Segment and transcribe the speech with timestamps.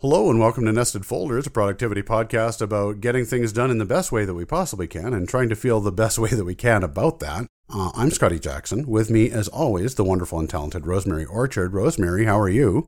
[0.00, 3.86] Hello and welcome to Nested Folders, a productivity podcast about getting things done in the
[3.86, 6.54] best way that we possibly can and trying to feel the best way that we
[6.54, 7.46] can about that.
[7.70, 8.86] Uh, I'm Scotty Jackson.
[8.86, 11.72] With me, as always, the wonderful and talented Rosemary Orchard.
[11.72, 12.84] Rosemary, how are you?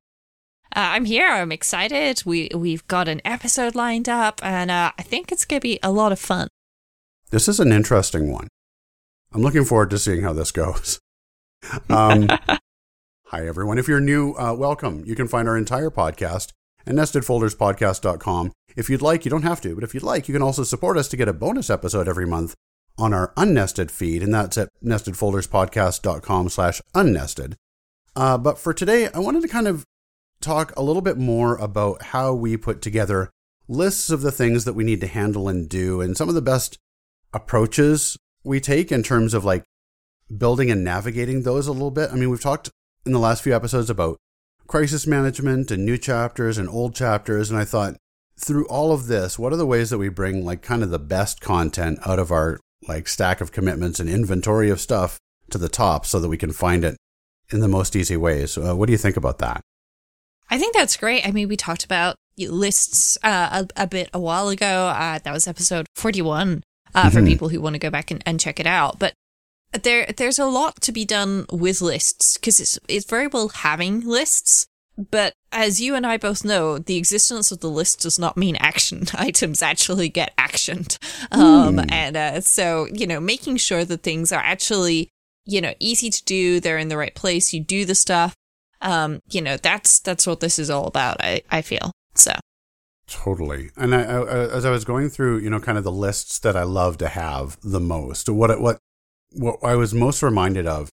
[0.76, 1.26] Uh, I'm here.
[1.26, 2.24] I'm excited.
[2.26, 5.90] We we've got an episode lined up, and uh, I think it's gonna be a
[5.90, 6.49] lot of fun.
[7.31, 8.49] This is an interesting one.
[9.33, 11.01] I'm looking forward to seeing how this goes.
[11.88, 12.29] Um,
[13.29, 13.79] hi, everyone.
[13.79, 15.04] If you're new, uh, welcome.
[15.06, 16.52] You can find our entire podcast
[16.88, 18.52] at nestedfolderspodcast.com.
[18.74, 20.96] If you'd like, you don't have to, but if you'd like, you can also support
[20.96, 22.55] us to get a bonus episode every month
[22.96, 27.55] on our unnested feed, and that's at nestedfolderspodcast.com slash unnested.
[28.16, 29.84] Uh, but for today, I wanted to kind of
[30.41, 33.30] talk a little bit more about how we put together
[33.68, 36.43] lists of the things that we need to handle and do, and some of the
[36.43, 36.79] best
[37.34, 39.65] approaches we take in terms of like
[40.37, 42.10] building and navigating those a little bit.
[42.10, 42.70] I mean, we've talked
[43.05, 44.18] in the last few episodes about
[44.69, 47.51] crisis management and new chapters and old chapters.
[47.51, 47.97] And I thought
[48.39, 50.99] through all of this, what are the ways that we bring like kind of the
[50.99, 55.19] best content out of our like stack of commitments and inventory of stuff
[55.51, 56.97] to the top so that we can find it
[57.51, 58.57] in the most easy ways?
[58.57, 59.60] Uh, what do you think about that?
[60.51, 61.27] I think that's great.
[61.27, 64.92] I mean, we talked about lists uh, a, a, bit a while ago.
[64.94, 66.62] Uh, that was episode 41
[66.94, 67.10] uh, mm-hmm.
[67.10, 68.98] for people who want to go back and, and check it out.
[68.98, 69.14] But
[69.72, 74.00] there there's a lot to be done with lists because it's it's very well having
[74.00, 74.66] lists
[75.10, 78.56] but as you and I both know, the existence of the list does not mean
[78.60, 80.98] action items actually get actioned.
[81.30, 81.92] Um, mm.
[81.92, 85.08] And uh, so, you know, making sure that things are actually,
[85.47, 88.34] you know, easy to do, they're in the right place, you do the stuff.
[88.80, 91.16] Um, you know, that's that's what this is all about.
[91.20, 92.32] I I feel so.
[93.08, 93.70] Totally.
[93.77, 96.55] And I, I, as I was going through, you know, kind of the lists that
[96.55, 98.78] I love to have the most, what what
[99.32, 100.90] what I was most reminded of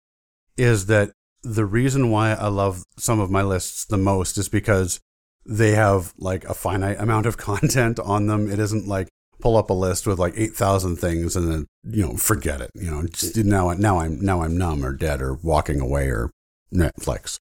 [0.56, 1.11] is that
[1.42, 5.00] the reason why I love some of my lists the most is because
[5.47, 8.50] they have like a finite amount of content on them.
[8.50, 9.09] It isn't like
[9.41, 12.70] pull up a list with like 8,000 things and then, you know, forget it.
[12.75, 16.31] You know, just now, now I'm, now I'm numb or dead or walking away or
[16.72, 17.38] Netflix.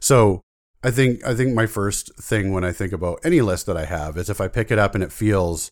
[0.00, 0.40] So
[0.82, 3.84] I think, I think my first thing when I think about any list that I
[3.84, 5.70] have is if I pick it up and it feels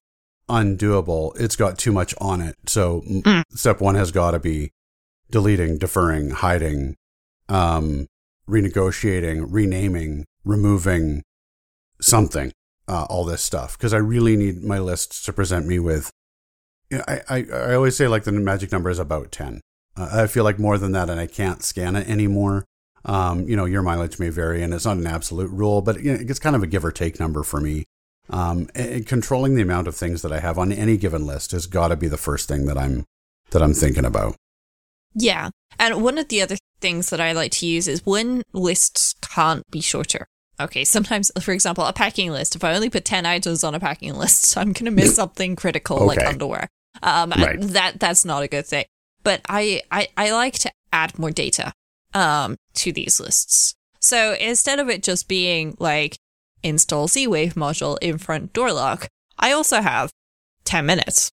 [0.49, 2.57] undoable, it's got too much on it.
[2.67, 3.43] So mm.
[3.51, 4.73] step one has got to be
[5.31, 6.97] deleting, deferring, hiding,
[7.49, 8.07] um,
[8.49, 11.23] renegotiating, renaming, removing
[12.01, 12.53] something,
[12.89, 13.77] uh, all this stuff.
[13.79, 16.11] Because I really need my lists to present me with.
[16.91, 19.61] You know, I, I, I always say like the magic number is about 10.
[19.97, 22.65] Uh, I feel like more than that, and I can't scan it anymore.
[23.07, 26.13] Um, you know, your mileage may vary, and it's not an absolute rule, but you
[26.13, 27.85] know, it's kind of a give or take number for me.
[28.31, 28.67] Um,
[29.07, 31.97] controlling the amount of things that I have on any given list has got to
[31.97, 33.05] be the first thing that I'm
[33.51, 34.37] that I'm thinking about.
[35.15, 39.15] Yeah, and one of the other things that I like to use is when lists
[39.21, 40.27] can't be shorter.
[40.59, 42.57] Okay, sometimes, for example, a packing list.
[42.57, 45.55] If I only put ten items on a packing list, I'm going to miss something
[45.57, 46.07] critical okay.
[46.07, 46.69] like underwear.
[47.03, 47.61] Um, right.
[47.61, 48.85] that that's not a good thing.
[49.23, 51.73] But I, I I like to add more data
[52.15, 53.75] um to these lists.
[54.01, 56.19] So instead of it just being like
[56.65, 59.09] install Z-Wave module in front door lock,
[59.39, 60.11] I also have
[60.65, 61.31] 10 minutes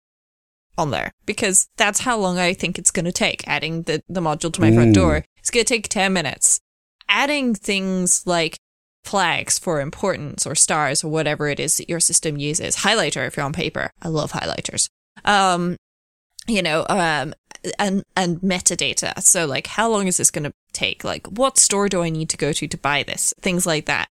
[0.76, 4.20] on there because that's how long I think it's going to take adding the, the
[4.20, 4.74] module to my mm.
[4.76, 5.24] front door.
[5.38, 6.60] It's going to take 10 minutes.
[7.08, 8.56] Adding things like
[9.04, 12.76] flags for importance or stars or whatever it is that your system uses.
[12.76, 13.90] Highlighter if you're on paper.
[14.02, 14.88] I love highlighters.
[15.24, 15.76] Um,
[16.46, 17.34] you know, um,
[17.78, 19.20] and, and metadata.
[19.22, 21.02] So like, how long is this going to take?
[21.04, 23.34] Like, what store do I need to go to to buy this?
[23.40, 24.08] Things like that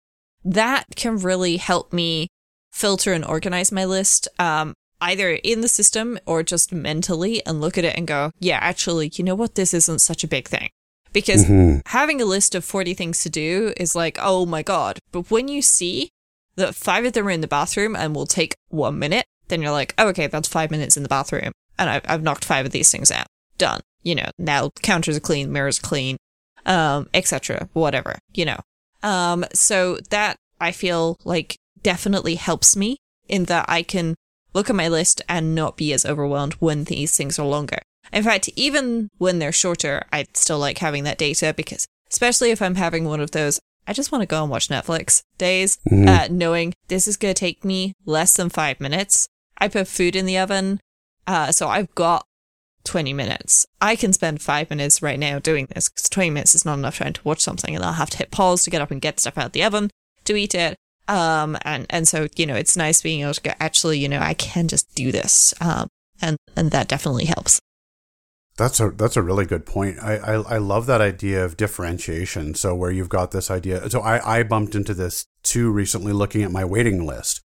[0.45, 2.27] that can really help me
[2.71, 7.77] filter and organize my list um, either in the system or just mentally and look
[7.77, 9.55] at it and go, yeah, actually, you know what?
[9.55, 10.69] This isn't such a big thing.
[11.11, 11.79] Because mm-hmm.
[11.85, 14.97] having a list of 40 things to do is like, oh my God.
[15.11, 16.09] But when you see
[16.55, 19.71] that five of them are in the bathroom and will take one minute, then you're
[19.71, 21.51] like, oh, okay, that's five minutes in the bathroom.
[21.77, 23.27] And I've, I've knocked five of these things out.
[23.57, 23.81] Done.
[24.01, 26.17] You know, now counters are clean, mirrors clean,
[26.65, 27.69] um, etc.
[27.73, 28.59] Whatever, you know.
[29.03, 32.97] Um, so that I feel like definitely helps me
[33.27, 34.15] in that I can
[34.53, 37.79] look at my list and not be as overwhelmed when these things are longer.
[38.11, 42.61] In fact, even when they're shorter, I still like having that data because, especially if
[42.61, 46.07] I'm having one of those, I just want to go and watch Netflix days, mm-hmm.
[46.07, 49.27] uh, knowing this is going to take me less than five minutes.
[49.57, 50.79] I put food in the oven,
[51.27, 52.25] uh, so I've got
[52.85, 53.65] 20 minutes.
[53.81, 56.97] I can spend five minutes right now doing this because 20 minutes is not enough
[56.97, 59.19] time to watch something and I'll have to hit pause to get up and get
[59.19, 59.89] stuff out of the oven
[60.25, 60.75] to eat it.
[61.07, 64.19] Um, and, and so, you know, it's nice being able to go, actually, you know,
[64.19, 65.53] I can just do this.
[65.59, 65.87] Um,
[66.21, 67.59] and, and that definitely helps.
[68.55, 69.97] That's a that's a really good point.
[69.99, 72.53] I, I, I love that idea of differentiation.
[72.53, 73.89] So where you've got this idea.
[73.89, 77.41] So I I bumped into this too recently looking at my waiting list.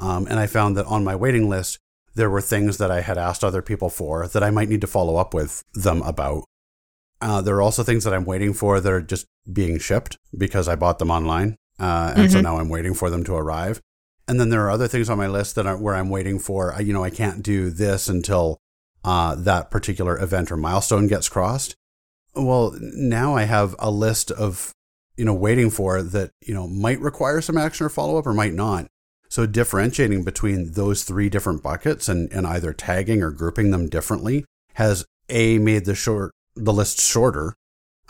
[0.00, 1.78] Um, and I found that on my waiting list,
[2.14, 4.86] there were things that I had asked other people for that I might need to
[4.86, 6.44] follow up with them about.
[7.20, 10.68] Uh, there are also things that I'm waiting for that are just being shipped because
[10.68, 11.56] I bought them online.
[11.78, 12.32] Uh, and mm-hmm.
[12.32, 13.80] so now I'm waiting for them to arrive.
[14.26, 16.74] And then there are other things on my list that are where I'm waiting for,
[16.80, 18.58] you know, I can't do this until
[19.04, 21.76] uh, that particular event or milestone gets crossed.
[22.34, 24.72] Well, now I have a list of,
[25.16, 28.34] you know, waiting for that, you know, might require some action or follow up or
[28.34, 28.86] might not.
[29.28, 34.44] So differentiating between those three different buckets and, and either tagging or grouping them differently
[34.74, 37.54] has a made the short the list shorter.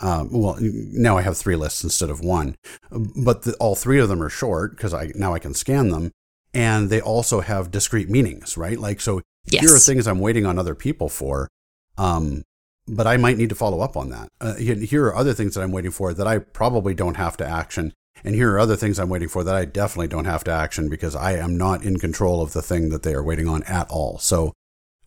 [0.01, 2.55] Um, well, now I have three lists instead of one,
[2.89, 6.11] but the, all three of them are short because I now I can scan them,
[6.53, 8.79] and they also have discrete meanings, right?
[8.79, 9.61] Like so, yes.
[9.61, 11.49] here are things I'm waiting on other people for,
[11.97, 12.43] um,
[12.87, 14.29] but I might need to follow up on that.
[14.39, 17.45] Uh, here are other things that I'm waiting for that I probably don't have to
[17.45, 17.93] action,
[18.23, 20.89] and here are other things I'm waiting for that I definitely don't have to action
[20.89, 23.89] because I am not in control of the thing that they are waiting on at
[23.89, 24.17] all.
[24.19, 24.53] So,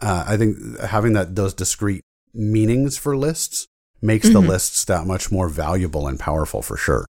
[0.01, 2.03] uh, I think having that those discrete
[2.35, 3.67] meanings for lists
[4.01, 4.35] makes mm-hmm.
[4.35, 7.07] the lists that much more valuable and powerful for sure.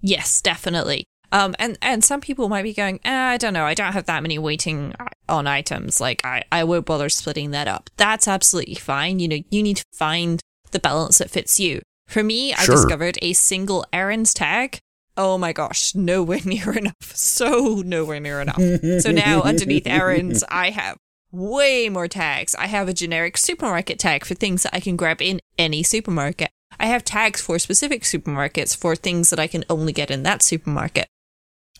[0.00, 1.04] Yes, definitely.
[1.30, 4.04] Um, and, and some people might be going, eh, I don't know, I don't have
[4.06, 4.94] that many waiting
[5.28, 6.00] on items.
[6.00, 7.88] Like, I, I won't bother splitting that up.
[7.96, 9.18] That's absolutely fine.
[9.18, 10.40] You know, you need to find
[10.72, 11.80] the balance that fits you.
[12.06, 14.78] For me, I discovered a single errands tag.
[15.16, 17.14] Oh my gosh, nowhere near enough.
[17.14, 18.60] So nowhere near enough.
[19.00, 20.96] so now underneath errands, I have
[21.30, 22.54] way more tags.
[22.54, 26.50] I have a generic supermarket tag for things that I can grab in any supermarket.
[26.78, 30.42] I have tags for specific supermarkets for things that I can only get in that
[30.42, 31.08] supermarket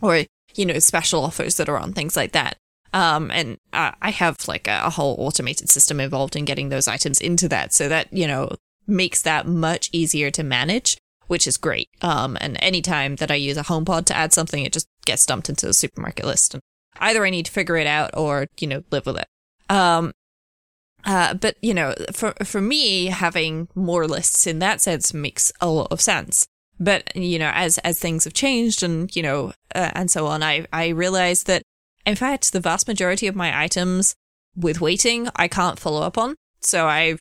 [0.00, 0.24] or,
[0.54, 2.56] you know, special offers that are on things like that.
[2.94, 6.88] Um, and uh, I have like a, a whole automated system involved in getting those
[6.88, 7.72] items into that.
[7.72, 8.56] So that, you know,
[8.86, 10.98] makes that much easier to manage,
[11.32, 11.88] which is great.
[12.02, 15.48] Um, and anytime that I use a HomePod to add something, it just gets dumped
[15.48, 16.52] into the supermarket list.
[16.52, 16.62] And
[16.98, 19.26] either I need to figure it out or, you know, live with it.
[19.70, 20.12] Um,
[21.06, 25.70] uh, but you know, for for me, having more lists in that sense makes a
[25.70, 26.46] lot of sense.
[26.78, 30.42] But you know, as as things have changed and you know, uh, and so on,
[30.42, 31.62] I I realized that
[32.04, 34.14] in fact, the vast majority of my items
[34.54, 36.34] with waiting, I can't follow up on.
[36.60, 37.20] So I've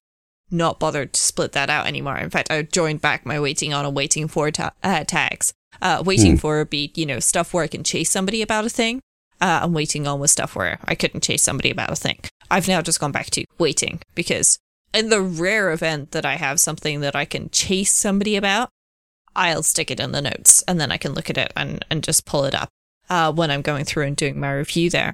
[0.51, 2.18] not bothered to split that out anymore.
[2.18, 5.53] In fact, I joined back my waiting on and waiting for ta- uh, tags.
[5.81, 6.39] Uh, waiting mm.
[6.39, 9.01] for be you know stuff where I can chase somebody about a thing.
[9.39, 12.19] Uh, I'm waiting on with stuff where I couldn't chase somebody about a thing.
[12.51, 14.59] I've now just gone back to waiting because
[14.94, 18.69] in the rare event that I have something that I can chase somebody about,
[19.36, 22.03] I'll stick it in the notes and then I can look at it and, and
[22.03, 22.69] just pull it up
[23.09, 25.13] uh, when I'm going through and doing my review there.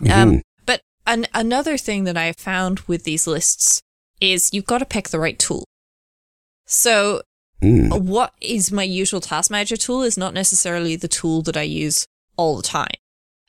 [0.00, 0.20] Um, mm-hmm.
[0.20, 3.80] Um, but an- another thing that I have found with these lists
[4.20, 5.64] is you've got to pick the right tool.
[6.66, 7.22] So,
[7.62, 8.00] mm.
[8.00, 12.06] what is my usual task manager tool is not necessarily the tool that I use
[12.36, 12.94] all the time.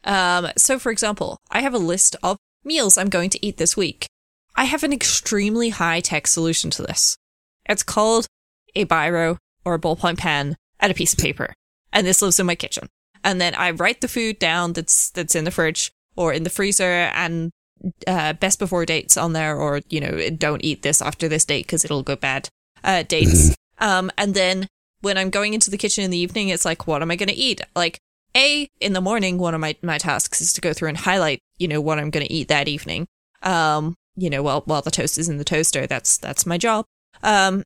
[0.03, 3.75] Um, so, for example, I have a list of meals I'm going to eat this
[3.75, 4.07] week.
[4.55, 7.17] I have an extremely high tech solution to this.
[7.65, 8.27] It's called
[8.75, 11.53] a biro or a ballpoint pen and a piece of paper.
[11.91, 12.87] And this lives in my kitchen.
[13.23, 16.49] And then I write the food down that's, that's in the fridge or in the
[16.49, 17.51] freezer and
[18.05, 21.65] uh, best before dates on there or, you know, don't eat this after this date
[21.65, 22.49] because it'll go bad,
[22.83, 23.55] uh, dates.
[23.79, 24.67] um, and then
[25.01, 27.29] when I'm going into the kitchen in the evening, it's like, what am I going
[27.29, 27.61] to eat?
[27.75, 27.99] Like,
[28.35, 31.39] a, in the morning, one of my, my tasks is to go through and highlight,
[31.57, 33.07] you know, what I'm going to eat that evening.
[33.41, 36.85] Um, you know, while, while the toast is in the toaster, that's, that's my job.
[37.23, 37.63] Um,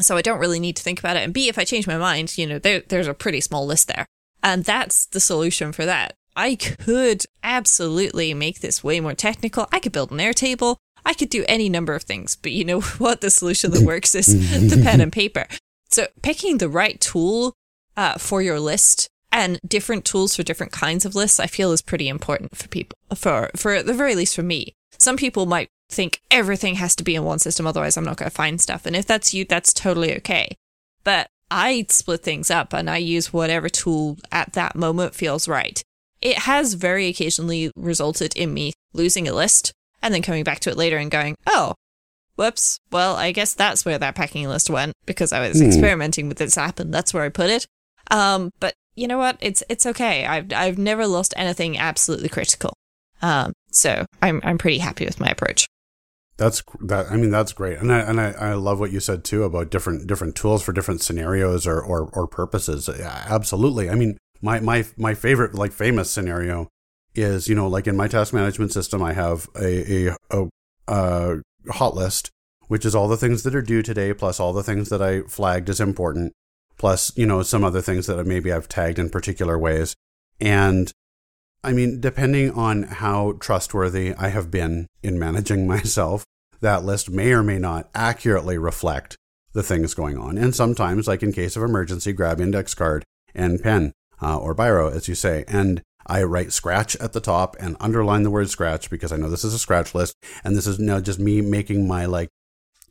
[0.00, 1.22] so I don't really need to think about it.
[1.22, 3.88] And B, if I change my mind, you know, there, there's a pretty small list
[3.88, 4.06] there.
[4.42, 6.14] And that's the solution for that.
[6.36, 9.68] I could absolutely make this way more technical.
[9.72, 10.76] I could build an Airtable.
[11.06, 13.20] I could do any number of things, but you know what?
[13.20, 14.26] The solution that works is
[14.70, 15.46] the pen and paper.
[15.90, 17.54] So picking the right tool
[17.96, 21.82] uh, for your list and different tools for different kinds of lists, I feel is
[21.82, 24.74] pretty important for people, for, for the very least for me.
[24.98, 28.30] Some people might think everything has to be in one system, otherwise I'm not going
[28.30, 28.86] to find stuff.
[28.86, 30.56] And if that's you, that's totally okay.
[31.04, 35.82] But I split things up and I use whatever tool at that moment feels right.
[36.24, 40.70] It has very occasionally resulted in me losing a list and then coming back to
[40.70, 41.74] it later and going, oh,
[42.36, 45.66] whoops, well, I guess that's where that packing list went because I was mm.
[45.66, 47.66] experimenting with this app and that's where I put it.
[48.10, 49.36] Um, but you know what?
[49.40, 50.24] It's it's okay.
[50.24, 52.74] I've I've never lost anything absolutely critical.
[53.22, 55.66] Um, so I'm I'm pretty happy with my approach.
[56.36, 57.10] That's that.
[57.10, 59.70] I mean, that's great, and I and I, I love what you said too about
[59.70, 62.88] different different tools for different scenarios or or, or purposes.
[62.88, 63.88] Yeah, absolutely.
[63.88, 66.68] I mean, my my my favorite like famous scenario
[67.14, 70.46] is you know like in my task management system, I have a a, a,
[70.86, 71.36] a
[71.72, 72.30] hot list,
[72.68, 75.22] which is all the things that are due today plus all the things that I
[75.22, 76.34] flagged as important
[76.76, 79.94] plus, you know, some other things that maybe I've tagged in particular ways.
[80.40, 80.92] And
[81.62, 86.24] I mean, depending on how trustworthy I have been in managing myself,
[86.60, 89.16] that list may or may not accurately reflect
[89.54, 90.36] the things going on.
[90.36, 93.92] And sometimes, like in case of emergency, grab index card and pen
[94.24, 95.44] uh, or biro, as you say.
[95.46, 99.28] And I write scratch at the top and underline the word scratch because I know
[99.28, 100.16] this is a scratch list.
[100.42, 102.30] And this is now just me making my like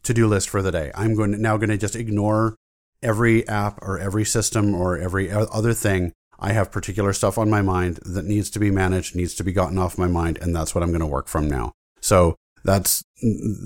[0.04, 0.92] to do list for the day.
[0.96, 2.56] I'm going to, now going to just ignore
[3.02, 6.14] every app or every system or every other thing.
[6.40, 9.54] I have particular stuff on my mind that needs to be managed, needs to be
[9.54, 11.72] gotten off my mind, and that's what I'm going to work from now.
[12.02, 12.36] So
[12.66, 13.04] that's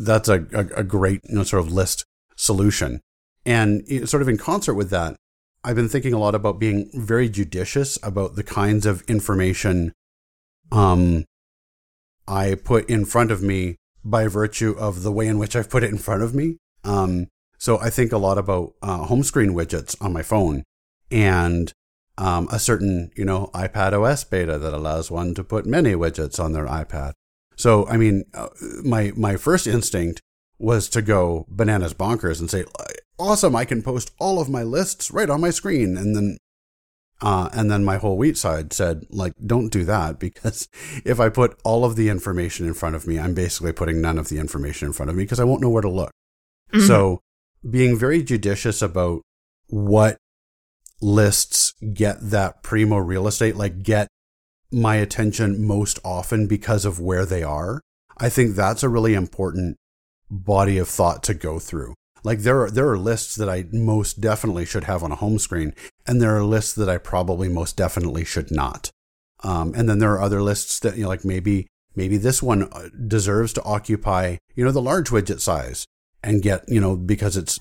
[0.05, 2.05] that's a, a, a great you know, sort of list
[2.36, 3.01] solution.
[3.45, 5.15] And sort of in concert with that,
[5.67, 9.91] I've been thinking a lot about being very judicious about the kinds of information
[10.71, 11.25] um,
[12.25, 15.83] I put in front of me by virtue of the way in which I've put
[15.83, 16.55] it in front of me.
[16.86, 20.63] Um, so I think a lot about uh, home screen widgets on my phone
[21.12, 21.74] and
[22.17, 26.41] um, a certain, you know, iPad OS beta that allows one to put many widgets
[26.41, 27.12] on their iPad.
[27.57, 28.47] So, I mean, uh,
[28.86, 30.21] my my first instinct
[30.59, 32.63] was to go bananas bonkers and say,
[33.19, 33.55] "Awesome!
[33.55, 36.38] I can post all of my lists right on my screen." And then,
[37.21, 40.67] uh, and then my whole wheat side said, "Like, don't do that because
[41.05, 44.17] if I put all of the information in front of me, I'm basically putting none
[44.17, 46.12] of the information in front of me because I won't know where to look."
[46.74, 46.88] Mm-hmm.
[46.88, 47.21] So,
[47.69, 49.21] being very judicious about
[49.67, 50.17] what
[51.01, 54.07] lists get that primo real estate, like get
[54.71, 57.81] my attention most often because of where they are.
[58.17, 59.77] I think that's a really important
[60.29, 61.93] body of thought to go through.
[62.24, 65.39] Like there are there are lists that I most definitely should have on a home
[65.39, 65.74] screen,
[66.05, 68.89] and there are lists that I probably most definitely should not.
[69.43, 72.63] Um, and then there are other lists that you know, like maybe maybe this one
[72.71, 75.86] uh, deserves to occupy you know the large widget size
[76.24, 77.59] and get you know because it's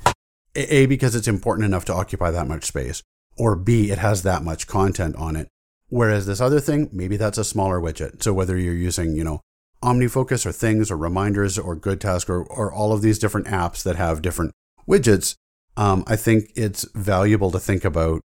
[0.55, 3.03] a because it's important enough to occupy that much space,
[3.37, 5.49] or b it has that much content on it
[5.89, 8.23] Whereas this other thing, maybe that's a smaller widget.
[8.23, 9.41] So whether you're using, you know,
[9.87, 13.97] OmniFocus or things or reminders or GoodTask or, or all of these different apps that
[13.97, 14.53] have different
[14.89, 15.37] widgets,
[15.77, 18.21] um, I think it's valuable to think about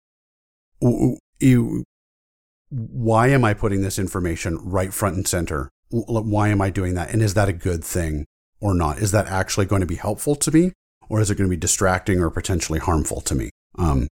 [2.71, 5.71] why am I putting this information right front and center?
[5.91, 7.11] Why am I doing that?
[7.11, 8.27] And is that a good thing
[8.61, 8.99] or not?
[8.99, 10.73] Is that actually going to be helpful to me
[11.09, 13.51] or is it going to be distracting or potentially harmful to me?
[13.79, 14.09] Um,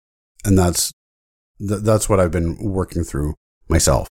[0.45, 0.93] and that's
[1.59, 3.35] th- that's what I've been working through
[3.69, 4.09] myself.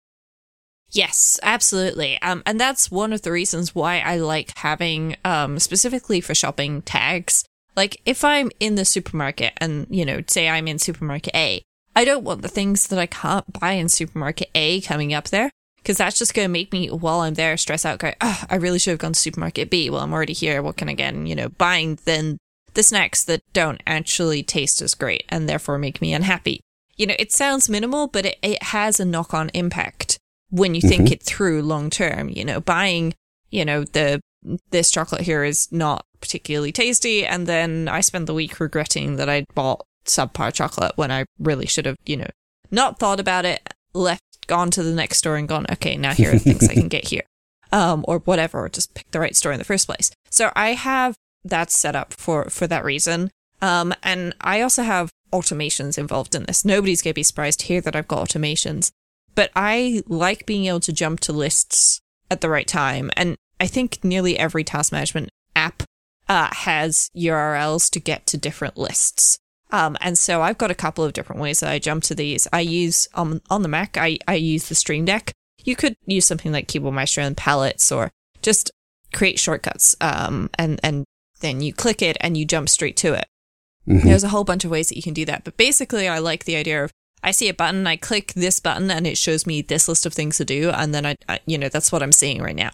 [0.91, 2.21] Yes, absolutely.
[2.23, 6.83] Um, and that's one of the reasons why I like having, um, specifically for shopping
[6.83, 7.45] tags.
[7.77, 11.63] Like if I'm in the supermarket and, you know, say I'm in supermarket A,
[11.95, 15.51] I don't want the things that I can't buy in supermarket A coming up there
[15.77, 18.57] because that's just going to make me, while I'm there, stress out, go, oh, I
[18.57, 19.91] really should have gone to supermarket B.
[19.91, 20.63] Well, I'm already here.
[20.63, 21.15] What can I get?
[21.15, 22.39] And, you know, buying then
[22.75, 26.61] the snacks that don't actually taste as great and therefore make me unhappy
[26.99, 30.19] you know, it sounds minimal, but it, it has a knock on impact
[30.51, 31.15] when you think mm-hmm.
[31.15, 32.29] it through long term.
[32.29, 33.15] You know, buying,
[33.51, 34.21] you know, the
[34.71, 39.29] this chocolate here is not particularly tasty, and then I spend the week regretting that
[39.29, 42.31] I bought subpar chocolate when I really should have, you know,
[42.71, 46.31] not thought about it, left, gone to the next store and gone, okay, now here
[46.31, 47.23] are the things I can get here.
[47.71, 50.11] Um, or whatever, or just pick the right store in the first place.
[50.31, 53.31] So I have that set up for, for that reason.
[53.61, 56.65] Um, and I also have automations involved in this.
[56.65, 58.91] Nobody's going to be surprised to hear that I've got automations,
[59.39, 63.09] but I like being able to jump to lists at the right time.
[63.17, 65.85] And I think nearly every task management app
[66.29, 69.39] uh, has URLs to get to different lists.
[69.71, 72.49] Um, and so I've got a couple of different ways that I jump to these.
[72.53, 75.31] I use on on the Mac, I, I use the Stream Deck.
[75.63, 78.11] You could use something like Keyboard Maestro and palettes or
[78.43, 78.73] just
[79.13, 79.95] create shortcuts.
[80.01, 81.05] Um, and, and
[81.43, 83.27] then you click it and you jump straight to it.
[83.87, 84.05] Mm-hmm.
[84.05, 85.45] There's a whole bunch of ways that you can do that.
[85.45, 86.91] But basically, I like the idea of
[87.23, 90.15] I see a button, I click this button, and it shows me this list of
[90.15, 90.71] things to do.
[90.71, 92.71] And then I, I you know, that's what I'm seeing right now.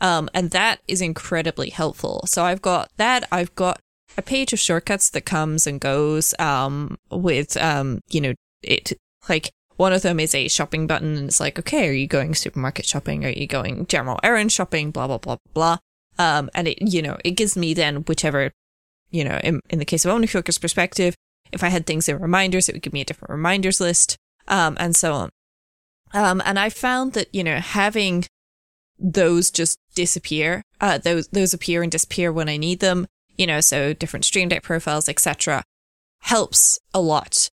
[0.00, 2.24] Um, and that is incredibly helpful.
[2.26, 3.28] So I've got that.
[3.30, 3.80] I've got
[4.16, 8.92] a page of shortcuts that comes and goes um, with, um, you know, it
[9.28, 12.34] like one of them is a shopping button, and it's like, okay, are you going
[12.34, 13.24] supermarket shopping?
[13.24, 14.90] Are you going general errand shopping?
[14.90, 15.78] Blah blah blah blah.
[16.18, 18.52] Um, and it, you know, it gives me then whichever
[19.12, 21.14] you know, in, in the case of OmniFocus perspective,
[21.52, 24.16] if I had things in reminders, it would give me a different reminders list,
[24.48, 25.30] um, and so on.
[26.14, 28.24] Um, and I found that, you know, having
[28.98, 33.06] those just disappear, uh, those, those appear and disappear when I need them,
[33.36, 35.64] you know, so different Stream Deck profiles, etc.,
[36.20, 37.48] helps a lot.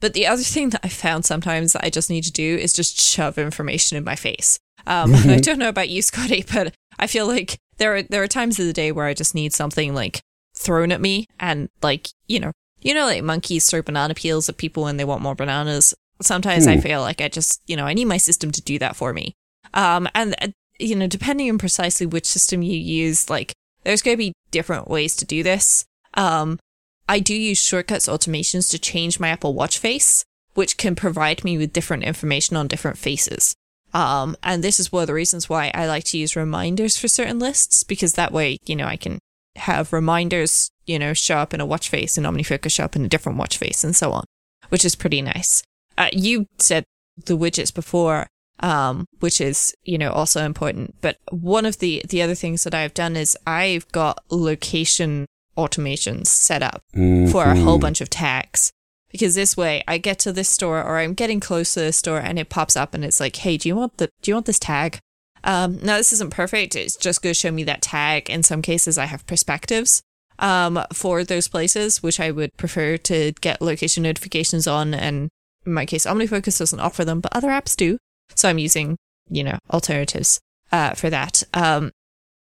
[0.00, 2.72] But the other thing that I found sometimes that I just need to do is
[2.72, 4.58] just shove information in my face.
[4.86, 8.22] Um, and I don't know about you, Scotty, but I feel like there are there
[8.22, 10.20] are times of the day where I just need something like
[10.56, 12.52] thrown at me and like, you know,
[12.86, 15.92] you know, like monkeys throw banana peels at people when they want more bananas.
[16.22, 18.94] Sometimes I feel like I just, you know, I need my system to do that
[18.94, 19.34] for me.
[19.74, 23.52] Um, and, uh, you know, depending on precisely which system you use, like,
[23.82, 25.84] there's going to be different ways to do this.
[26.14, 26.60] Um,
[27.08, 30.24] I do use shortcuts automations to change my Apple Watch face,
[30.54, 33.56] which can provide me with different information on different faces.
[33.92, 37.08] Um, and this is one of the reasons why I like to use reminders for
[37.08, 39.18] certain lists, because that way, you know, I can
[39.56, 43.04] have reminders, you know, show up in a watch face and OmniFocus show up in
[43.04, 44.24] a different watch face and so on,
[44.68, 45.62] which is pretty nice.
[45.98, 46.84] Uh, you said
[47.24, 48.26] the widgets before,
[48.60, 50.94] um, which is, you know, also important.
[51.00, 56.26] But one of the, the other things that I've done is I've got location automations
[56.26, 57.30] set up mm-hmm.
[57.30, 58.70] for a whole bunch of tags.
[59.10, 62.18] Because this way I get to this store or I'm getting close to this store
[62.18, 64.46] and it pops up and it's like, hey, do you want the do you want
[64.46, 64.98] this tag?
[65.46, 66.76] Um, now this isn't perfect.
[66.76, 68.28] It's just going to show me that tag.
[68.28, 70.02] In some cases, I have perspectives
[70.38, 74.92] um, for those places, which I would prefer to get location notifications on.
[74.92, 75.30] And
[75.64, 77.96] in my case, OmniFocus doesn't offer them, but other apps do.
[78.34, 78.96] So I'm using,
[79.30, 80.40] you know, alternatives
[80.72, 81.44] uh, for that.
[81.54, 81.92] Um,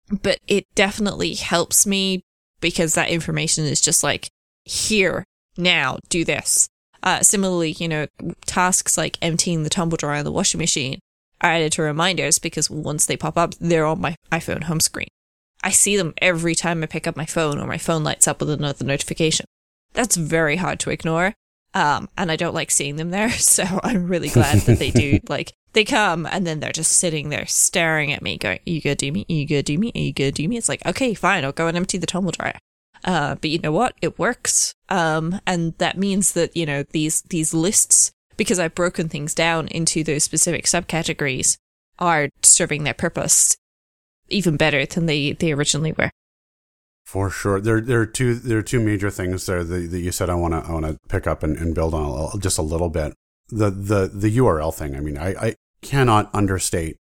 [0.10, 2.24] but it definitely helps me
[2.60, 4.30] because that information is just like
[4.66, 5.24] here
[5.58, 6.68] now do this
[7.04, 8.08] uh, similarly you know
[8.46, 11.00] tasks like emptying the tumble dryer in the washing machine
[11.42, 15.08] are added to reminders because once they pop up they're on my iphone home screen
[15.64, 18.40] i see them every time i pick up my phone or my phone lights up
[18.40, 19.46] with another notification
[19.94, 21.34] that's very hard to ignore
[21.74, 25.20] um, and i don't like seeing them there so i'm really glad that they do
[25.30, 28.96] like they come and then they're just sitting there staring at me, going, you gonna
[28.96, 29.26] do me?
[29.28, 29.92] You gonna do me?
[29.94, 30.58] You gonna do me?
[30.58, 32.58] It's like, okay, fine, I'll go and empty the tumble dryer.
[33.06, 33.96] Uh, but you know what?
[34.02, 34.74] It works.
[34.90, 39.68] Um, and that means that, you know, these, these lists, because I've broken things down
[39.68, 41.58] into those specific subcategories,
[42.00, 43.58] are serving their purpose
[44.30, 46.10] even better than they, they originally were.
[47.06, 50.12] For sure, there there are two there are two major things there that, that you
[50.12, 52.62] said I want to I want to pick up and, and build on just a
[52.62, 53.14] little bit
[53.50, 54.96] the the the URL thing.
[54.96, 56.98] I mean, I, I cannot understate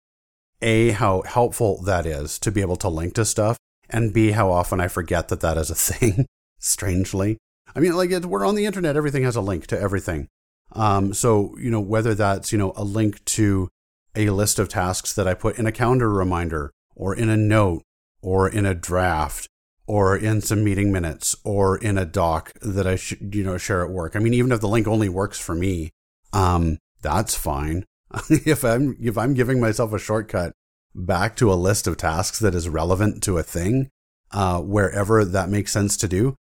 [0.64, 4.52] a how helpful that is to be able to link to stuff, and b how
[4.52, 6.26] often I forget that that is a thing.
[6.58, 7.38] strangely,
[7.76, 10.28] I mean, like it, we're on the internet, everything has a link to everything.
[10.74, 13.70] Um, so you know whether that's you know a link to
[14.16, 17.84] a list of tasks that I put in a calendar reminder, or in a note,
[18.22, 19.48] or in a draft,
[19.88, 23.84] or in some meeting minutes, or in a doc that I should you know share
[23.84, 24.16] at work.
[24.16, 25.92] I mean, even if the link only works for me,
[26.34, 27.86] um, that's fine.
[28.30, 30.54] if I'm if I'm giving myself a shortcut
[30.96, 33.90] back to a list of tasks that is relevant to a thing,
[34.32, 36.36] uh, wherever that makes sense to do,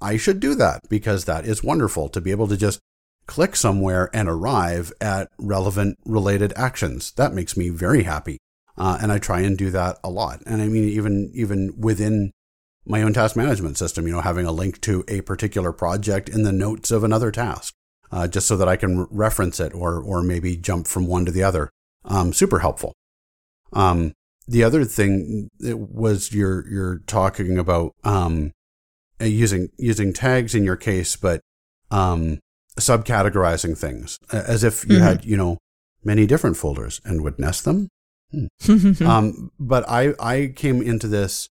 [0.00, 2.80] I should do that because that is wonderful to be able to just
[3.26, 7.12] click somewhere and arrive at relevant related actions.
[7.12, 8.38] That makes me very happy.
[8.76, 10.42] Uh, and I try and do that a lot.
[10.46, 12.32] And I mean, even, even within
[12.84, 16.42] my own task management system, you know, having a link to a particular project in
[16.42, 17.74] the notes of another task
[18.14, 21.32] uh, just so that I can reference it or or maybe jump from one to
[21.32, 21.70] the other.
[22.04, 22.94] Um, super helpful.
[23.72, 24.12] Um,
[24.46, 28.52] the other thing was you're you're talking about um,
[29.20, 31.40] uh, using using tags in your case, but
[31.90, 32.38] um,
[32.78, 35.04] subcategorizing things as if you mm-hmm.
[35.04, 35.58] had you know
[36.02, 37.88] many different folders and would nest them.
[38.30, 39.02] Hmm.
[39.06, 41.48] um, but I I came into this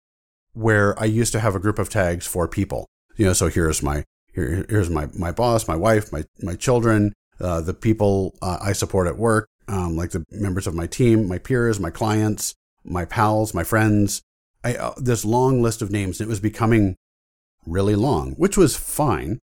[0.53, 2.87] where I used to have a group of tags for people.
[3.15, 4.03] You know, so here's my
[4.37, 8.73] here, here's my, my boss, my wife, my, my children, uh, the people uh, I
[8.73, 12.53] support at work, um, like the members of my team, my peers, my clients,
[12.85, 14.21] my pals, my friends.
[14.63, 16.21] I, uh, this long list of names.
[16.21, 16.95] It was becoming
[17.65, 19.39] really long, which was fine.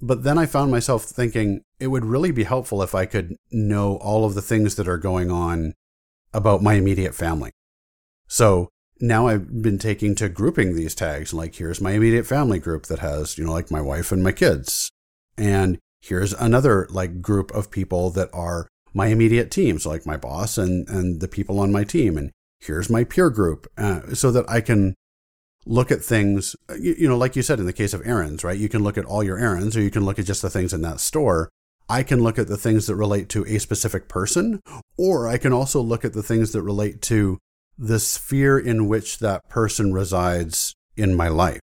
[0.00, 3.96] But then I found myself thinking it would really be helpful if I could know
[3.96, 5.74] all of the things that are going on
[6.32, 7.50] about my immediate family.
[8.28, 8.68] So
[9.00, 11.32] now I've been taking to grouping these tags.
[11.32, 14.32] Like, here's my immediate family group that has, you know, like my wife and my
[14.32, 14.90] kids.
[15.36, 19.78] And here's another like group of people that are my immediate team.
[19.78, 22.16] So like my boss and, and the people on my team.
[22.16, 22.30] And
[22.60, 24.94] here's my peer group uh, so that I can
[25.66, 28.58] look at things, you, you know, like you said, in the case of errands, right?
[28.58, 30.72] You can look at all your errands or you can look at just the things
[30.72, 31.48] in that store.
[31.88, 34.60] I can look at the things that relate to a specific person,
[34.98, 37.38] or I can also look at the things that relate to
[37.78, 41.60] the sphere in which that person resides in my life.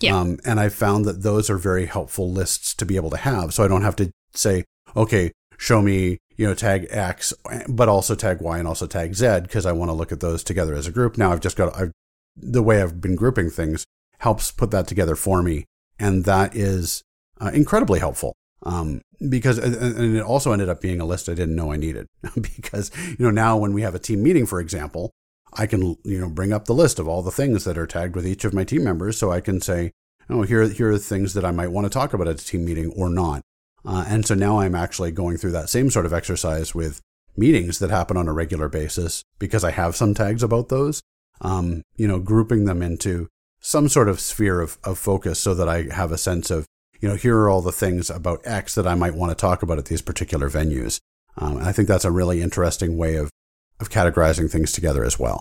[0.00, 0.18] Yeah.
[0.18, 3.54] Um, and I found that those are very helpful lists to be able to have.
[3.54, 4.64] So I don't have to say,
[4.96, 7.32] okay, show me, you know, tag X,
[7.68, 10.44] but also tag Y and also tag Z because I want to look at those
[10.44, 11.18] together as a group.
[11.18, 11.92] Now I've just got, I've,
[12.40, 13.84] the way I've been grouping things
[14.18, 15.64] helps put that together for me.
[15.98, 17.02] And that is
[17.40, 18.34] uh, incredibly helpful.
[18.64, 22.06] Um, because, and it also ended up being a list I didn't know I needed
[22.40, 25.10] because, you know, now when we have a team meeting, for example,
[25.52, 28.14] I can, you know, bring up the list of all the things that are tagged
[28.14, 29.16] with each of my team members.
[29.16, 29.92] So I can say,
[30.28, 32.64] oh, here, here are things that I might want to talk about at a team
[32.64, 33.42] meeting or not.
[33.84, 37.00] Uh, and so now I'm actually going through that same sort of exercise with
[37.36, 41.00] meetings that happen on a regular basis because I have some tags about those.
[41.40, 43.28] Um, you know, grouping them into
[43.60, 46.66] some sort of sphere of, of focus so that I have a sense of,
[47.00, 49.62] you know, here are all the things about X that I might want to talk
[49.62, 50.98] about at these particular venues.
[51.36, 53.30] Um, I think that's a really interesting way of,
[53.78, 55.40] of categorizing things together as well.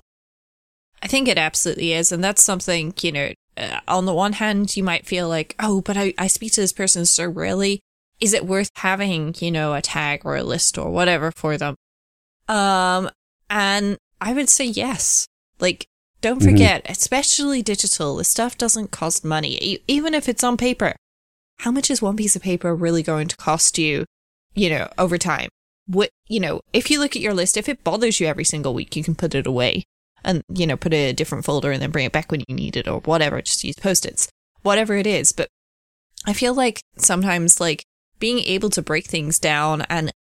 [1.01, 2.11] I think it absolutely is.
[2.11, 5.81] And that's something, you know, uh, on the one hand, you might feel like, oh,
[5.81, 7.81] but I, I speak to this person so rarely.
[8.19, 11.75] Is it worth having, you know, a tag or a list or whatever for them?
[12.47, 13.09] Um,
[13.49, 15.27] and I would say yes.
[15.59, 15.87] Like,
[16.21, 16.49] don't mm-hmm.
[16.49, 16.91] forget, mm-hmm.
[16.91, 20.95] especially digital, this stuff doesn't cost money, even if it's on paper.
[21.59, 24.05] How much is one piece of paper really going to cost you,
[24.53, 25.49] you know, over time?
[25.87, 28.73] What, you know, if you look at your list, if it bothers you every single
[28.73, 29.83] week, you can put it away
[30.23, 32.43] and, you know, put it in a different folder and then bring it back when
[32.47, 33.41] you need it or whatever.
[33.41, 34.27] Just use post-its,
[34.61, 35.31] whatever it is.
[35.31, 35.47] But
[36.25, 37.83] I feel like sometimes like
[38.19, 40.11] being able to break things down and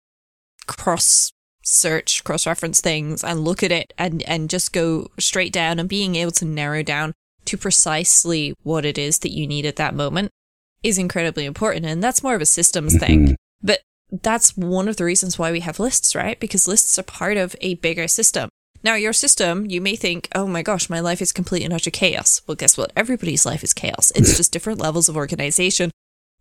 [0.66, 1.32] cross
[1.66, 5.88] search, cross reference things and look at it and, and just go straight down and
[5.88, 7.12] being able to narrow down
[7.44, 10.30] to precisely what it is that you need at that moment
[10.82, 11.84] is incredibly important.
[11.84, 13.04] And that's more of a systems mm-hmm.
[13.04, 13.36] thing.
[13.62, 16.38] But that's one of the reasons why we have lists, right?
[16.38, 18.48] Because lists are part of a bigger system.
[18.84, 21.90] Now, your system, you may think, oh my gosh, my life is complete and utter
[21.90, 22.42] chaos.
[22.46, 22.92] Well, guess what?
[22.94, 24.12] Everybody's life is chaos.
[24.14, 25.90] It's just different levels of organization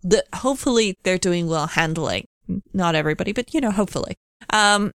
[0.03, 2.25] that hopefully they're doing well handling.
[2.73, 4.13] Not everybody, but you know, hopefully.
[4.51, 4.91] Um,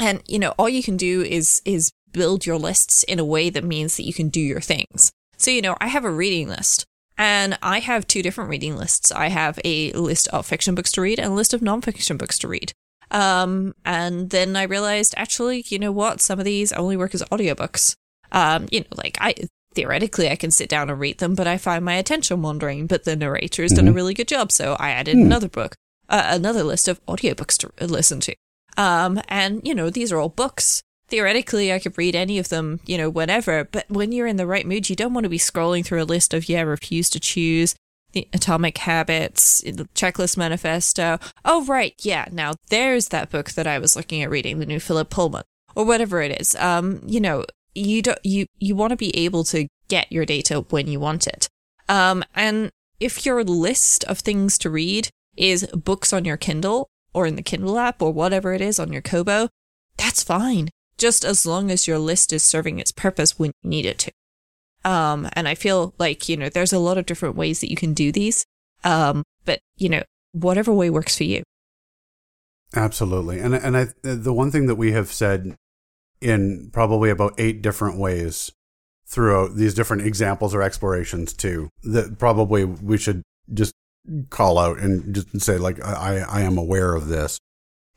[0.00, 3.50] and, you know, all you can do is, is build your lists in a way
[3.50, 5.12] that means that you can do your things.
[5.36, 6.84] So, you know, I have a reading list
[7.16, 9.12] and I have two different reading lists.
[9.12, 12.38] I have a list of fiction books to read and a list of nonfiction books
[12.40, 12.72] to read.
[13.10, 16.20] Um, and then I realized actually, you know what?
[16.20, 17.94] Some of these only work as audiobooks.
[18.32, 19.34] Um, you know, like I,
[19.74, 23.04] theoretically I can sit down and read them, but I find my attention wandering, but
[23.04, 23.76] the narrator has mm-hmm.
[23.76, 23.96] done a mm-hmm.
[23.96, 24.52] really good job.
[24.52, 25.24] So I added mm.
[25.24, 25.74] another book,
[26.08, 28.34] uh, another list of audiobooks to listen to.
[28.80, 30.82] Um, and, you know, these are all books.
[31.08, 34.46] Theoretically, I could read any of them, you know, whenever, but when you're in the
[34.46, 37.20] right mood, you don't want to be scrolling through a list of, yeah, refuse to
[37.20, 37.74] choose,
[38.12, 41.18] the Atomic Habits, the Checklist Manifesto.
[41.44, 41.94] Oh, right.
[42.00, 42.26] Yeah.
[42.32, 45.44] Now there's that book that I was looking at reading, the new Philip Pullman
[45.76, 46.56] or whatever it is.
[46.56, 50.64] Um, you know, you don't, you, you want to be able to get your data
[50.70, 51.48] when you want it.
[51.88, 57.26] Um, and if your list of things to read is books on your Kindle, or
[57.26, 59.48] in the Kindle app or whatever it is on your Kobo,
[59.96, 60.68] that's fine.
[60.98, 64.12] Just as long as your list is serving its purpose when you need it to.
[64.84, 67.76] Um, and I feel like, you know, there's a lot of different ways that you
[67.76, 68.44] can do these.
[68.84, 71.42] Um, but, you know, whatever way works for you.
[72.74, 73.40] Absolutely.
[73.40, 75.56] And, and I, the one thing that we have said
[76.20, 78.52] in probably about eight different ways
[79.06, 83.72] throughout these different examples or explorations too, that probably we should just
[84.30, 87.38] call out and just say like I, I am aware of this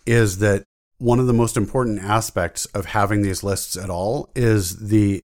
[0.05, 0.63] is that
[0.97, 5.21] one of the most important aspects of having these lists at all is the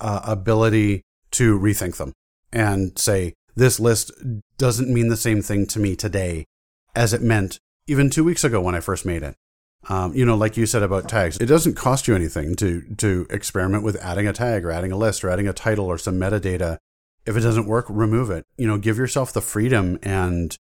[0.00, 2.12] uh, ability to rethink them
[2.52, 4.12] and say this list
[4.58, 6.44] doesn't mean the same thing to me today
[6.94, 9.34] as it meant even two weeks ago when I first made it.
[9.88, 13.26] Um, you know, like you said about tags, it doesn't cost you anything to to
[13.28, 16.18] experiment with adding a tag or adding a list or adding a title or some
[16.18, 16.78] metadata
[17.26, 18.44] if it doesn't work, remove it.
[18.56, 20.56] You know, give yourself the freedom and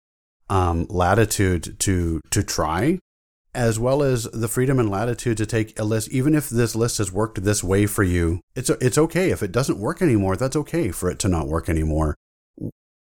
[0.51, 2.99] um, latitude to to try,
[3.55, 6.09] as well as the freedom and latitude to take a list.
[6.11, 9.31] Even if this list has worked this way for you, it's it's okay.
[9.31, 12.17] If it doesn't work anymore, that's okay for it to not work anymore.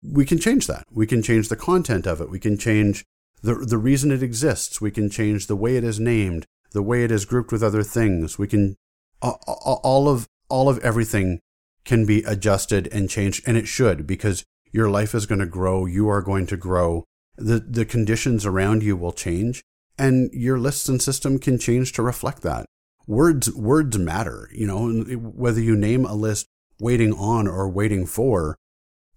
[0.03, 0.85] We can change that.
[0.91, 2.29] We can change the content of it.
[2.29, 3.05] We can change
[3.41, 4.81] the the reason it exists.
[4.81, 7.83] We can change the way it is named, the way it is grouped with other
[7.83, 8.37] things.
[8.37, 8.75] We can
[9.21, 11.39] all of all of everything
[11.85, 15.85] can be adjusted and changed, and it should because your life is going to grow.
[15.85, 17.05] You are going to grow.
[17.37, 19.63] The, the conditions around you will change,
[19.97, 22.65] and your lists and system can change to reflect that.
[23.07, 26.47] Words, words matter, you know, whether you name a list
[26.79, 28.57] waiting on or waiting for.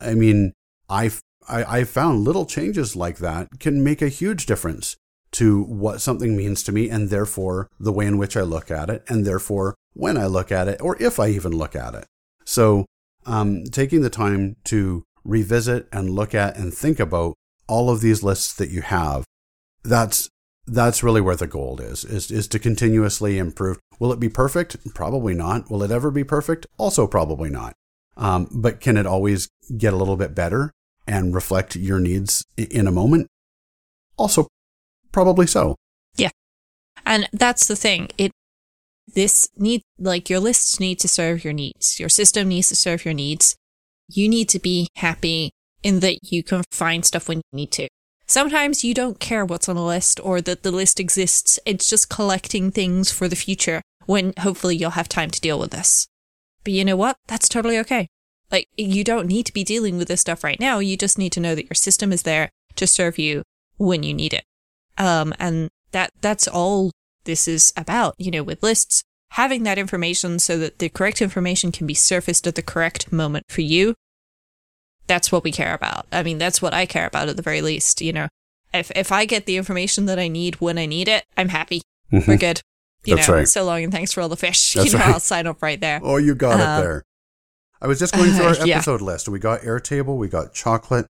[0.01, 0.53] I mean,
[0.89, 4.97] I've, I, I found little changes like that can make a huge difference
[5.33, 8.89] to what something means to me and therefore the way in which I look at
[8.91, 12.07] it and therefore when I look at it or if I even look at it.
[12.49, 12.87] So,
[13.27, 17.35] um, taking the time to revisit and look at and think about
[17.67, 19.27] all of these lists that you have,
[19.85, 20.31] that's
[20.67, 23.79] that's really where the gold is, is is to continuously improve.
[24.01, 24.79] Will it be perfect?
[24.95, 25.71] Probably not.
[25.71, 26.67] Will it ever be perfect?
[26.79, 27.75] Also probably not.
[28.17, 30.73] Um, but can it always get a little bit better
[31.07, 33.27] and reflect your needs in a moment?
[34.17, 34.47] Also,
[35.13, 35.77] probably so.
[36.17, 36.31] Yeah.
[37.05, 38.09] And that's the thing.
[38.17, 38.33] It
[39.15, 41.99] this need like your lists need to serve your needs.
[41.99, 43.57] Your system needs to serve your needs.
[44.09, 45.51] You need to be happy
[45.83, 47.89] in that you can find stuff when you need to.
[48.27, 51.59] Sometimes you don't care what's on the list or that the list exists.
[51.65, 55.71] It's just collecting things for the future when hopefully you'll have time to deal with
[55.71, 56.07] this.
[56.63, 57.17] But you know what?
[57.27, 58.09] That's totally okay.
[58.51, 60.79] Like, you don't need to be dealing with this stuff right now.
[60.79, 63.43] You just need to know that your system is there to serve you
[63.77, 64.45] when you need it.
[64.97, 66.91] Um, and that, that's all
[67.29, 71.71] this is about, you know, with lists, having that information so that the correct information
[71.71, 73.95] can be surfaced at the correct moment for you.
[75.07, 76.07] That's what we care about.
[76.11, 78.29] I mean, that's what I care about at the very least, you know.
[78.73, 81.83] If, if I get the information that I need when I need it, I'm happy.
[82.11, 82.31] Mm-hmm.
[82.31, 82.63] We're good.
[83.05, 83.49] You That's know, right.
[83.49, 84.73] so long and thanks for all the fish.
[84.75, 85.15] That's you know, right.
[85.15, 86.01] I'll sign up right there.
[86.03, 87.03] Oh, you got um, it there.
[87.83, 89.07] I was just going through our episode yeah.
[89.07, 89.29] list.
[89.29, 91.07] We got Airtable, we got chocolate,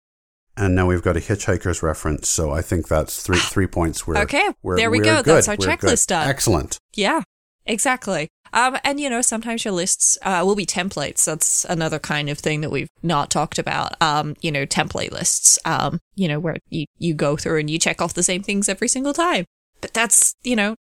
[0.57, 2.29] and now we've got a hitchhiker's reference.
[2.29, 4.07] So I think that's three three points.
[4.07, 5.17] We're, okay, we're, there we we're go.
[5.23, 5.37] Good.
[5.37, 6.29] That's our we're checklist done.
[6.29, 6.79] Excellent.
[6.95, 7.23] Yeah,
[7.67, 8.29] exactly.
[8.53, 11.25] Um, and you know, sometimes your lists uh, will be templates.
[11.25, 14.01] That's another kind of thing that we've not talked about.
[14.03, 15.59] Um, you know, template lists.
[15.65, 18.69] Um, you know, where you you go through and you check off the same things
[18.69, 19.47] every single time.
[19.81, 20.77] But that's you know,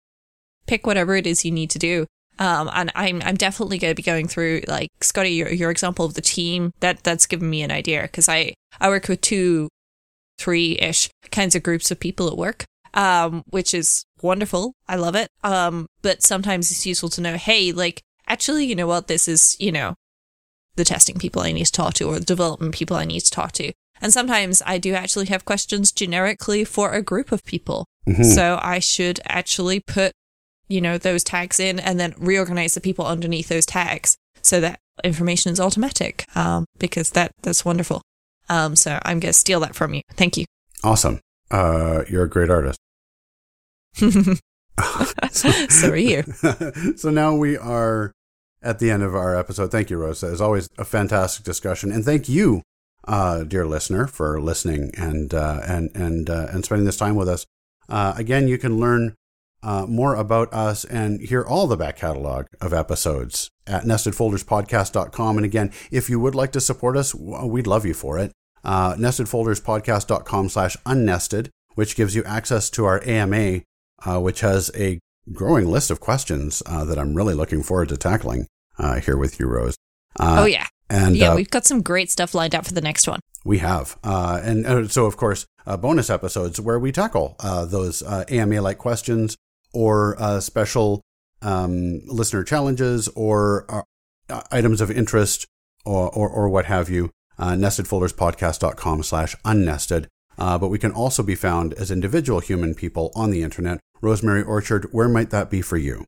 [0.67, 2.07] pick whatever it is you need to do.
[2.41, 6.07] Um, and I'm I'm definitely going to be going through like Scotty, your your example
[6.07, 9.69] of the team that that's given me an idea because I I work with two,
[10.39, 14.73] three ish kinds of groups of people at work, um, which is wonderful.
[14.89, 15.29] I love it.
[15.45, 19.55] Um, but sometimes it's useful to know, hey, like actually, you know what, this is
[19.61, 19.95] you know
[20.77, 23.31] the testing people I need to talk to or the development people I need to
[23.31, 23.71] talk to.
[24.01, 27.87] And sometimes I do actually have questions generically for a group of people.
[28.09, 28.23] Mm-hmm.
[28.23, 30.13] So I should actually put
[30.71, 34.79] you know, those tags in and then reorganize the people underneath those tags so that
[35.05, 36.25] information is automatic.
[36.35, 38.01] Um, because that, that's wonderful.
[38.49, 40.03] Um, so I'm going to steal that from you.
[40.13, 40.45] Thank you.
[40.83, 41.21] Awesome.
[41.51, 42.79] Uh, you're a great artist.
[45.31, 46.23] so are you.
[46.97, 48.13] so now we are
[48.63, 49.73] at the end of our episode.
[49.73, 50.29] Thank you, Rosa.
[50.29, 51.91] As always, a fantastic discussion.
[51.91, 52.63] And thank you,
[53.09, 57.29] uh, dear listener, for listening and, uh, and, and, uh, and spending this time with
[57.29, 57.45] us.
[57.89, 59.17] Uh, again, you can learn
[59.63, 65.37] uh, more about us and hear all the back catalog of episodes at nestedfolderspodcast.com.
[65.37, 68.33] And again, if you would like to support us, we'd love you for it.
[68.65, 73.63] Uh, nestedfolderspodcast.com slash unnested, which gives you access to our AMA,
[74.05, 74.99] uh, which has a
[75.33, 78.47] growing list of questions uh, that I'm really looking forward to tackling
[78.79, 79.77] uh, here with you, Rose.
[80.19, 80.67] Uh, oh, yeah.
[80.89, 83.21] And yeah, we've got some great stuff lined up for the next one.
[83.45, 83.97] We have.
[84.03, 89.37] and so, of course, bonus episodes where we tackle those AMA like questions
[89.73, 91.03] or uh, special
[91.43, 95.47] um, listener challenges or uh, items of interest
[95.85, 97.11] or, or, or what have you.
[97.39, 100.07] Uh, nestedfolderspodcast.com slash unnested.
[100.39, 103.81] Uh, but we can also be found as individual human people on the internet.
[104.01, 106.05] Rosemary Orchard, where might that be for you?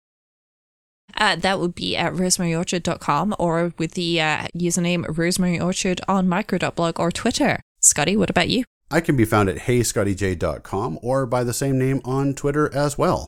[1.17, 7.11] Uh, that would be at rosemaryorchard.com or with the uh, username rosemaryorchard on micro.blog or
[7.11, 7.61] Twitter.
[7.81, 8.65] Scotty, what about you?
[8.91, 13.27] I can be found at heyscottyj.com or by the same name on Twitter as well.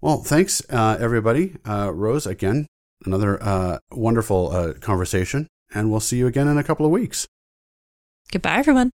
[0.00, 1.56] Well, thanks, uh, everybody.
[1.66, 2.66] Uh, Rose, again,
[3.04, 7.26] another uh, wonderful uh, conversation, and we'll see you again in a couple of weeks.
[8.30, 8.90] Goodbye, everyone.